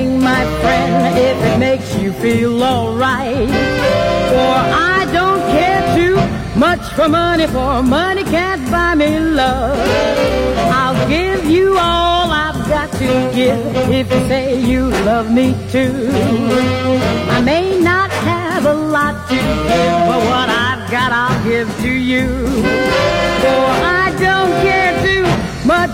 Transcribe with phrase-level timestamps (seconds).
[0.00, 3.48] my friend, if it makes you feel alright.
[4.32, 4.54] For
[4.94, 6.16] I don't care too
[6.58, 9.78] much for money, for money can't buy me love.
[10.80, 16.08] I'll give you all I've got to give if you say you love me too.
[17.36, 21.92] I may not have a lot to give, but what I've got I'll give to
[21.92, 22.26] you.
[23.42, 23.64] For
[24.00, 24.81] I don't care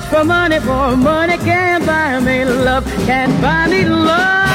[0.09, 4.48] for money, for money can't buy me love, can't buy me love.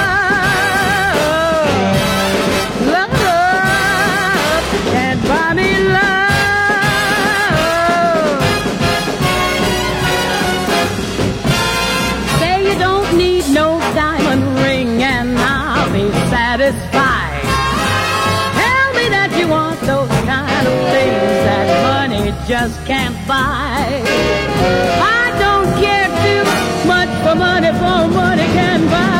[22.47, 24.03] Just can't buy.
[25.02, 26.44] I don't care too
[26.88, 29.12] much for money, for money can buy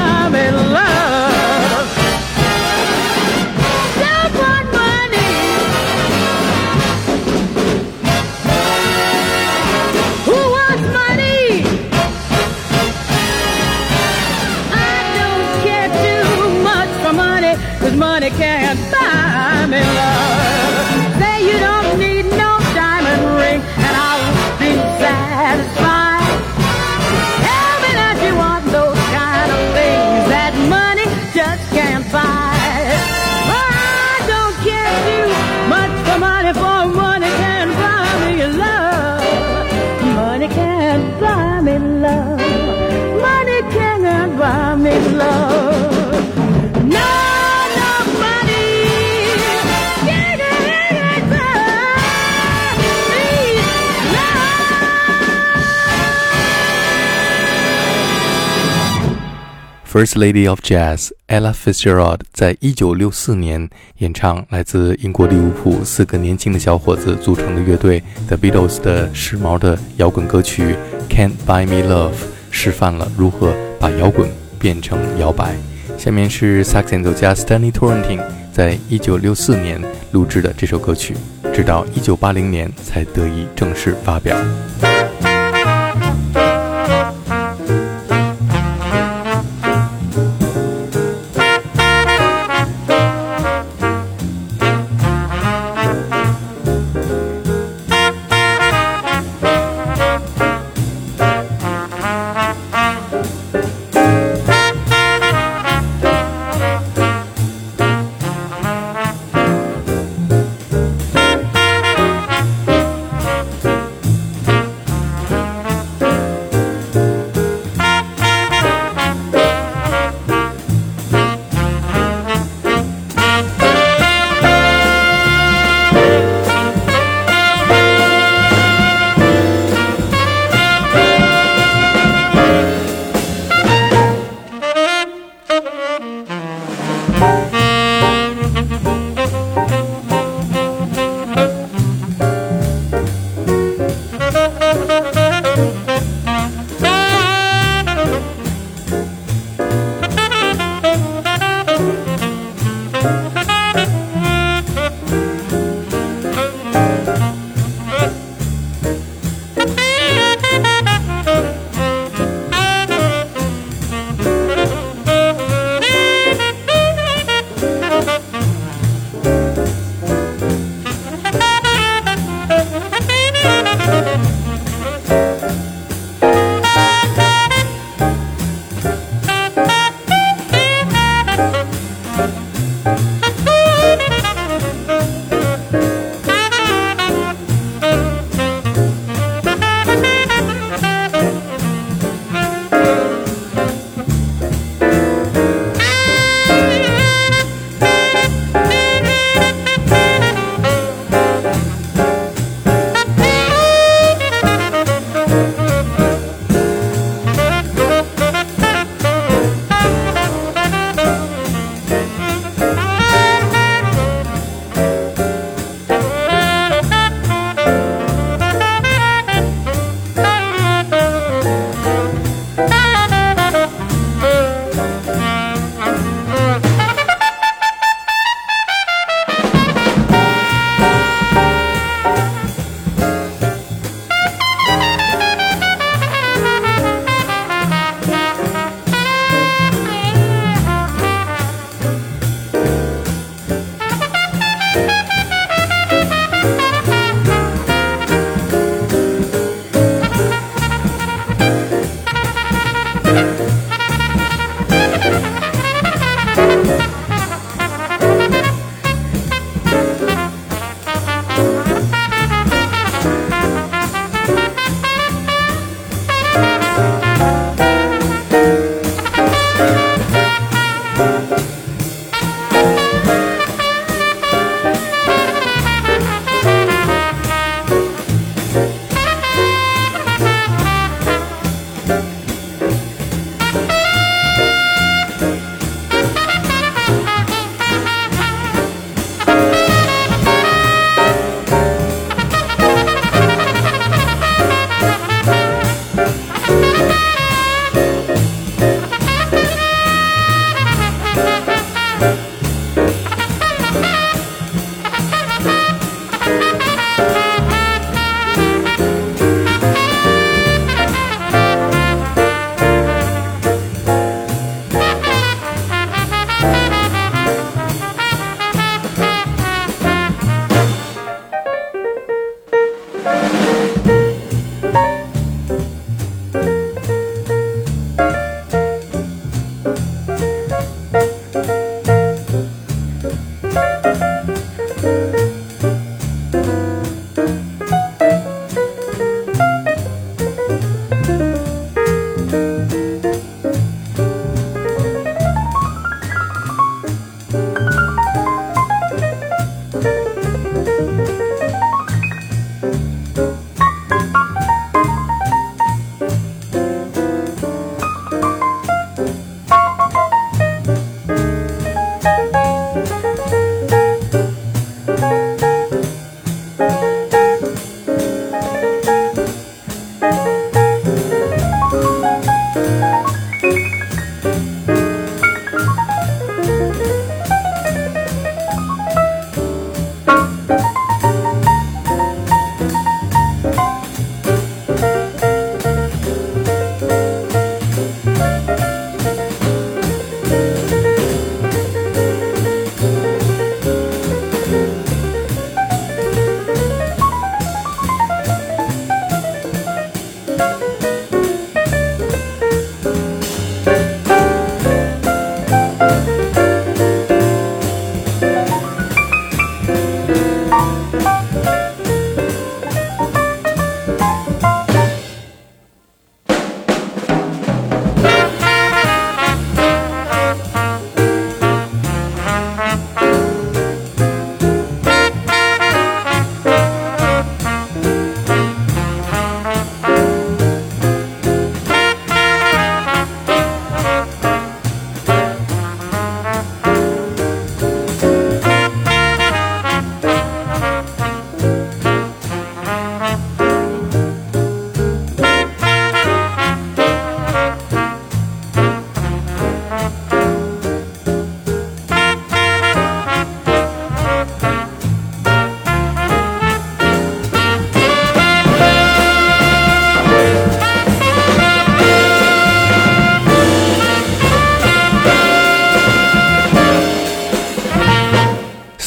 [59.94, 70.76] First Lady of Jazz Ella Fitzgerald 在一九六四年演唱来自英国利物浦四个年轻的小伙子组成的乐队 The Beatles 的时髦的摇滚歌曲
[71.14, 72.10] 《Can't Buy Me Love》，
[72.50, 74.28] 示范了如何把摇滚
[74.58, 75.56] 变成摇摆。
[75.96, 79.80] 下面是萨克斯演奏家 Stanley Torrentine 在一九六四年
[80.12, 81.16] 录制的这首歌曲，
[81.54, 84.36] 直到一九八零年才得以正式发表。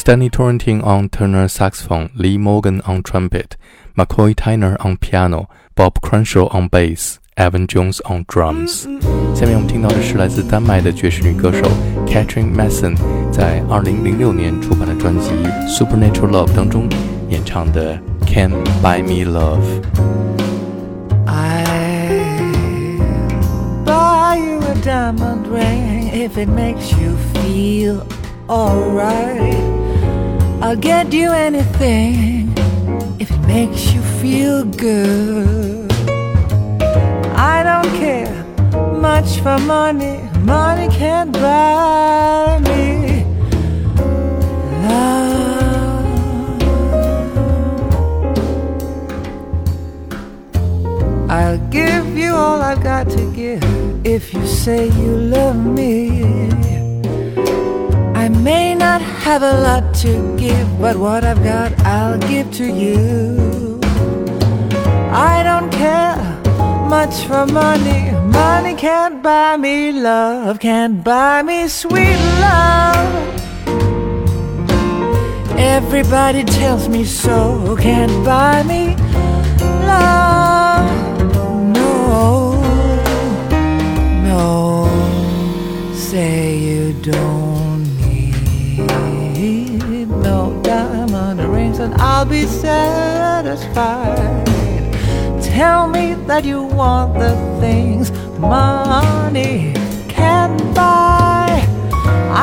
[0.07, 3.57] Stanley Turrentine on tenor saxophone, Lee Morgan on trumpet,
[3.97, 8.83] McCoy Tyner on piano, Bob Cranshaw on bass, Evan Jones on drums。
[9.35, 11.69] 下面我们听到的是来自丹麦的爵士女歌手
[12.05, 12.95] Kathrine Madsen
[13.33, 15.31] 在2006年出版的专辑
[15.77, 16.87] 《Supernatural Love》当中
[17.27, 17.95] 演唱的
[18.25, 19.59] 《Can Buy Me Love》。
[23.83, 28.03] Buy you a diamond ring if it makes you feel
[28.47, 29.86] alright.
[30.59, 32.51] I'll get you anything
[33.19, 35.91] if it makes you feel good.
[37.35, 38.43] I don't care
[38.99, 43.23] much for money, money can't buy me
[44.81, 45.29] love.
[51.29, 53.63] I'll give you all I've got to give
[54.03, 56.23] if you say you love me.
[58.15, 62.65] I may not have a lot to give, but what I've got I'll give to
[62.65, 63.77] you.
[65.11, 66.15] I don't care
[66.95, 68.01] much for money.
[68.41, 73.09] Money can't buy me love, can't buy me sweet love.
[75.57, 78.95] Everybody tells me so, can't buy me
[79.91, 80.87] love.
[81.75, 82.61] No,
[84.29, 84.45] no,
[85.93, 87.56] say you don't
[91.87, 94.17] and I'll be satisfied.
[95.41, 99.73] Tell me that you want the things money
[100.09, 101.47] can buy.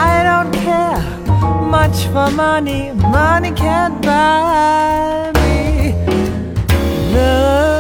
[0.09, 1.03] I don't care
[1.77, 2.93] much for money.
[2.93, 5.93] Money can't buy me
[7.15, 7.74] love.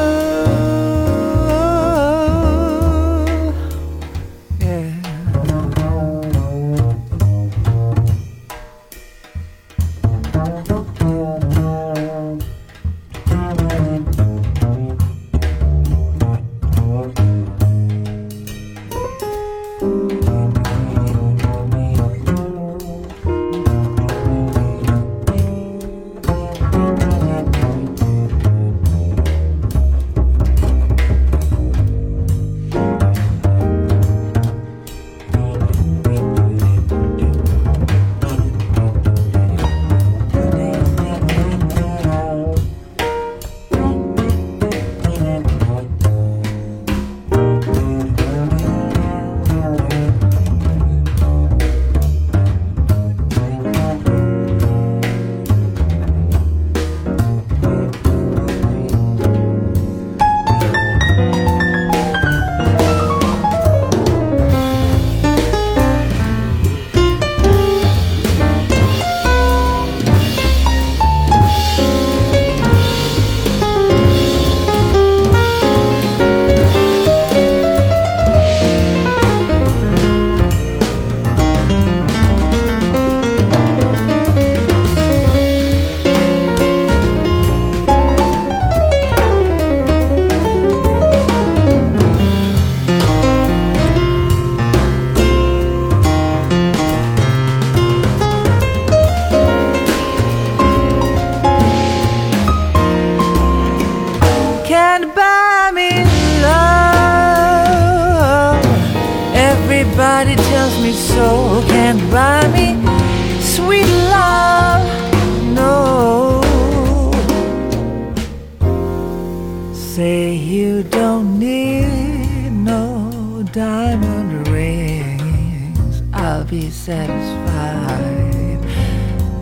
[126.84, 128.60] Satisfied.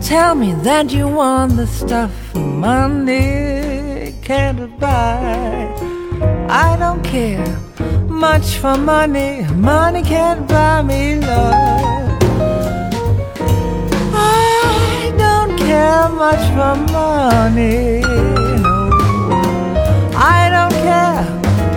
[0.01, 5.67] Tell me that you want the stuff money can't buy.
[6.47, 7.45] I don't care
[8.07, 11.53] much for money, money can't buy me love.
[14.15, 18.03] I don't care much for money.
[20.15, 21.25] I don't care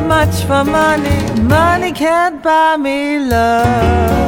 [0.07, 4.26] much for money, money can't buy me love.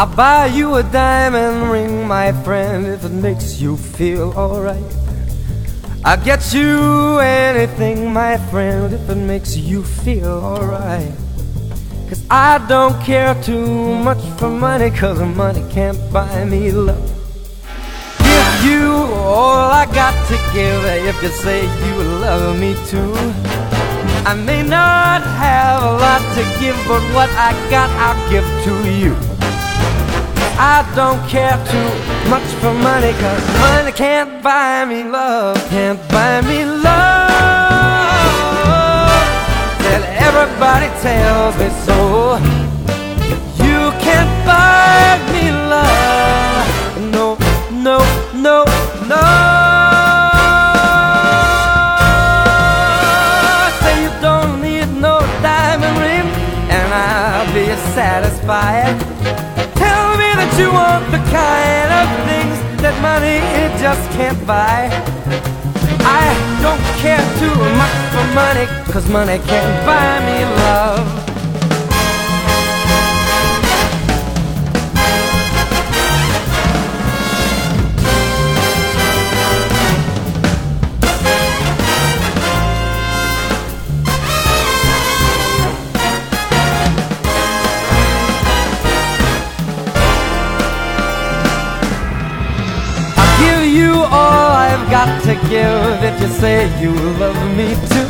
[0.00, 4.96] I'll buy you a diamond ring, my friend, if it makes you feel alright.
[6.06, 11.12] I'll get you anything, my friend, if it makes you feel alright.
[12.08, 17.12] Cause I don't care too much for money, cause money can't buy me love.
[18.24, 23.12] Give you all I got to give if you say you love me too.
[24.24, 28.90] I may not have a lot to give, but what I got I'll give to
[28.90, 29.29] you.
[30.62, 31.90] I don't care too
[32.28, 37.30] much for money Cause money can't buy me love Can't buy me love.
[39.92, 42.36] And everybody tells me so.
[43.64, 46.68] You can't buy me love
[47.10, 47.38] No,
[47.72, 47.96] no,
[48.36, 48.64] no,
[49.08, 49.24] no.
[53.80, 56.28] Say you don't need no diamond ring
[56.68, 57.64] And I'll be
[57.94, 59.09] satisfied
[60.60, 64.92] you want the kind of things that money it just can't buy.
[66.04, 66.26] I
[66.64, 71.19] don't care too much for money, cause money can't buy me love.
[95.00, 98.08] Got to give if you say you love me too.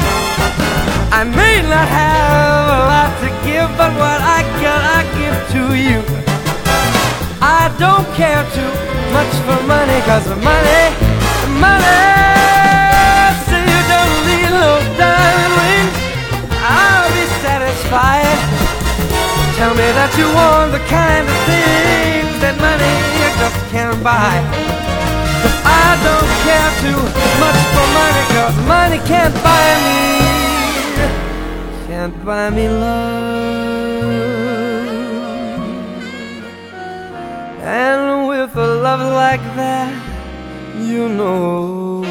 [1.19, 5.63] I may not have a lot to give, but what I got, I give to
[5.87, 5.99] you.
[7.59, 8.73] I don't care too
[9.15, 10.83] much for money, cause of money,
[11.63, 12.03] money.
[13.47, 15.91] Say you don't need no diamond
[16.75, 18.41] I'll be satisfied.
[19.59, 22.95] Tell me that you want the kind of things that money
[23.39, 24.90] just can't buy.
[25.65, 27.01] I don't care too
[27.43, 30.01] much for money Cause money can't buy me
[31.89, 33.61] Can't buy me love.
[37.63, 39.93] And with a love like that
[40.81, 42.05] You know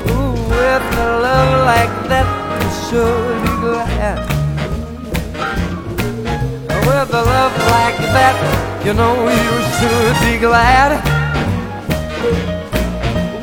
[0.09, 2.27] Ooh, with a love like that
[2.61, 3.24] You should
[6.95, 8.35] with a love like that,
[8.85, 10.91] you know you should be glad.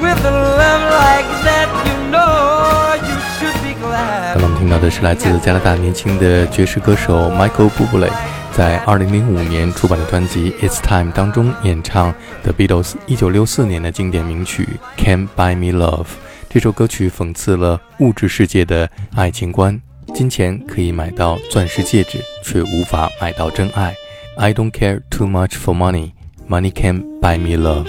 [0.01, 4.35] With a love like that, you know you should be glad.
[4.35, 8.11] 刚刚听到的是来自加拿大年轻的爵士歌手 Michael Bublé
[8.53, 14.67] 在2005年出版的专辑《It's Time》当中演唱 The Beatles 1964年的经典名曲
[15.05, 16.05] 《Can't Buy Me Love》。
[16.49, 19.79] 这首歌曲讽刺了物质世界的爱情观。
[20.15, 23.95] 金钱可以买到钻石戒指，却无法买到真爱。
[24.37, 26.13] I don't care too much for money,
[26.49, 27.89] money can buy me love。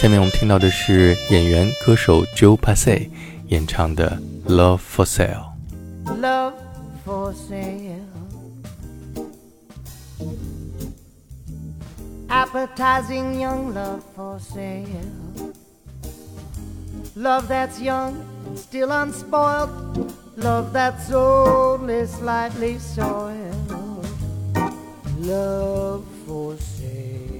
[0.00, 3.08] 下面我们听到的是演员歌手 Joe Pesci
[3.48, 4.18] 演唱的
[4.50, 5.50] 《Love for Sale》。
[6.20, 6.54] Love
[7.04, 8.00] for sale.
[12.28, 15.52] Appetizing young love for sale.
[17.16, 18.14] Love that's young,
[18.54, 19.70] still unspoiled.
[20.36, 23.59] Love that's only slightly soiled.
[25.20, 27.38] Love for sale.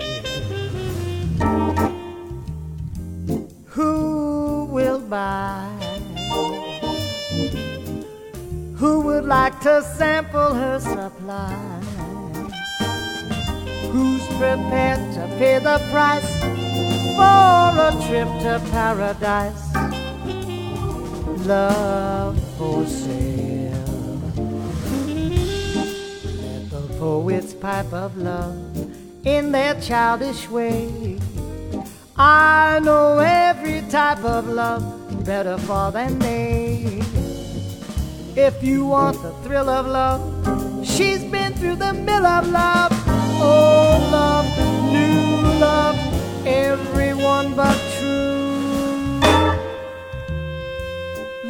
[3.68, 5.66] Who will buy?
[8.76, 11.56] Who would like to sample her supply?
[13.92, 16.40] Who's prepared to pay the price
[17.16, 19.74] for a trip to paradise?
[21.46, 23.79] Love for sale.
[27.00, 28.54] Poets pipe of love
[29.24, 31.18] in their childish way.
[32.14, 34.84] I know every type of love
[35.24, 37.00] better far than they.
[38.36, 40.20] If you want the thrill of love,
[40.86, 42.92] she's been through the mill of love.
[43.42, 44.48] Oh, love,
[44.92, 45.96] new love,
[46.46, 49.20] everyone but true.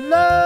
[0.08, 0.39] Love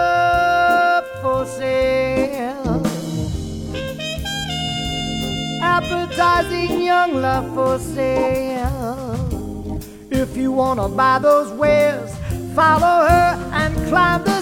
[5.77, 9.77] Appetizing young love for sale.
[10.09, 12.15] If you wanna buy those wares,
[12.55, 14.41] follow her and climb the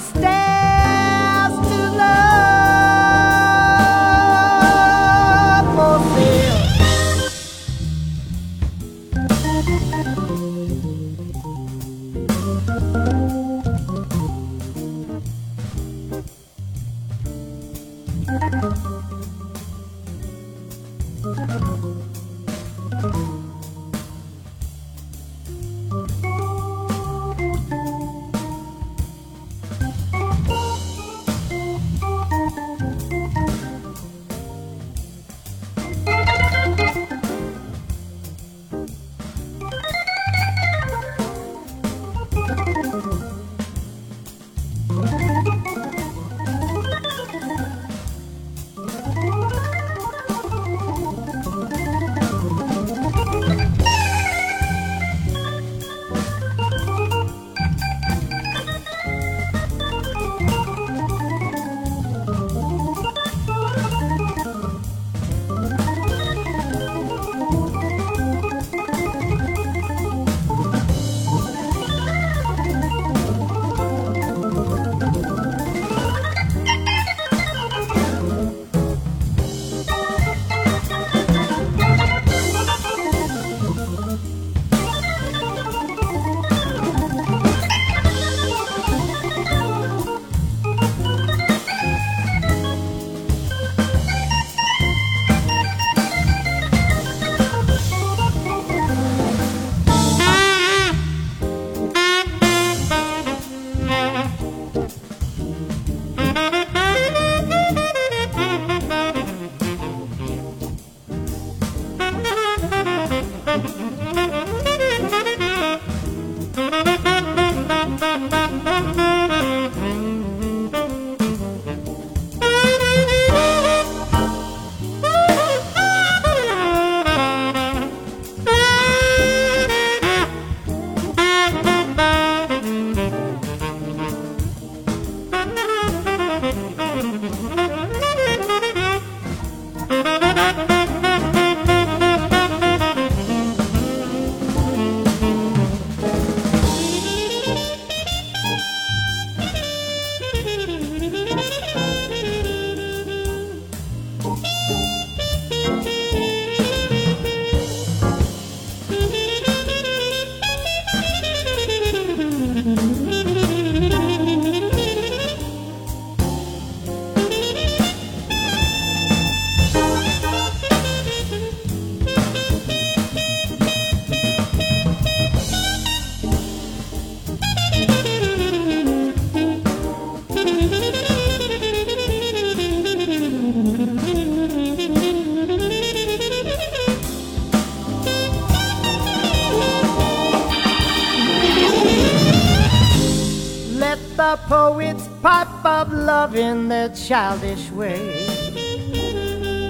[194.37, 198.27] poets pipe up love in their childish way.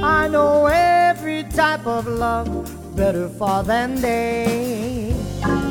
[0.03, 5.13] I know every type of love better far than they.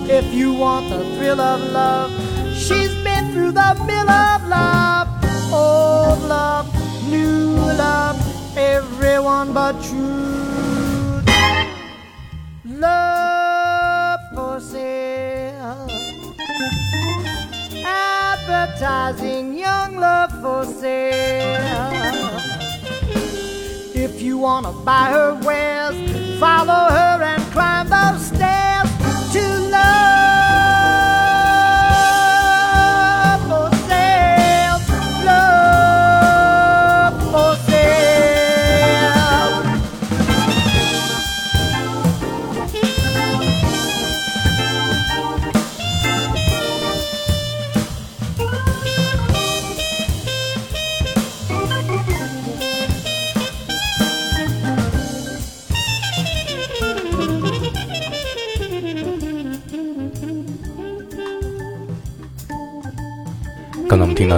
[0.09, 2.11] If you want the thrill of love,
[2.55, 5.09] she's been through the mill of love.
[5.53, 6.67] Old love,
[7.09, 8.17] new love,
[8.57, 11.23] everyone but true.
[12.65, 13.32] Love
[18.83, 22.31] advertising young love for sale.
[23.95, 25.97] If you wanna buy her wares,
[26.41, 28.02] follow her and climb those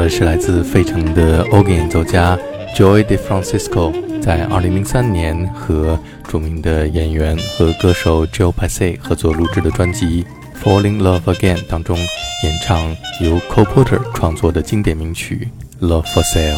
[0.09, 2.39] 是来自费城的 organ 演奏家
[2.77, 10.25] Joy DeFrancisco 在2003年和著名的演员和歌手 Joe Pace 合作录制的专辑
[10.63, 15.49] 《Falling Love Again》当中演唱由 Cole Porter 创作的经典名曲
[15.87, 16.57] 《Love for Sale》。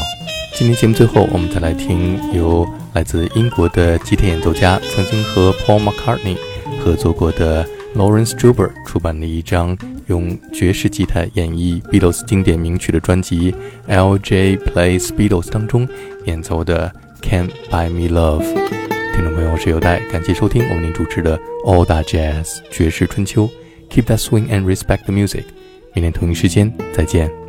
[0.55, 6.37] 今天节目最后，我们再来听由来自英国的吉他演奏家曾经和 Paul McCartney
[6.83, 9.77] 合作过的 Lawrence Juber 出版的一张。
[10.07, 13.53] 用爵士吉他演绎 Beatles 经典名曲的专辑
[13.87, 14.57] 《L.J.
[14.59, 15.89] Plays Beatles》当中
[16.25, 16.93] 演奏的
[17.29, 18.43] 《Can't Buy Me Love》。
[19.15, 23.49] 听众朋友，我是尤代，感谢收听我为您主持的 All That Jazz 爵士春秋。
[23.91, 25.45] Keep that swing and respect the music。
[25.95, 27.46] 明天同一时间再见。